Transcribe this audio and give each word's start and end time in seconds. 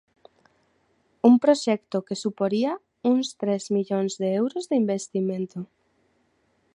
Un 1.29 1.33
proxecto 1.43 1.97
que 2.07 2.21
suporía 2.23 2.71
uns 3.11 3.27
tres 3.41 3.63
millóns 3.75 4.13
de 4.21 4.27
euros 4.41 4.63
de 4.69 4.75
investimento. 4.83 5.59